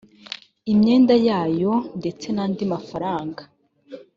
[0.71, 3.41] imyenda yayo ndetse n andi mafaranga